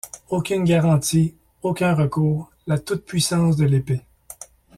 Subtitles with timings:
[0.29, 4.01] Aucune garantie, aucun recours, la toute-puissance de l’épée.